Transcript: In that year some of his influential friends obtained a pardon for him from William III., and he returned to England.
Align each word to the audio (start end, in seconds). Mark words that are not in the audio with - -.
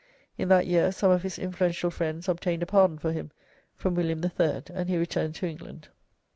In 0.35 0.47
that 0.49 0.65
year 0.65 0.91
some 0.91 1.11
of 1.11 1.21
his 1.21 1.37
influential 1.37 1.91
friends 1.91 2.27
obtained 2.27 2.63
a 2.63 2.65
pardon 2.65 2.97
for 2.97 3.11
him 3.11 3.29
from 3.75 3.93
William 3.93 4.23
III., 4.25 4.63
and 4.73 4.89
he 4.89 4.97
returned 4.97 5.35
to 5.35 5.45
England. 5.45 5.89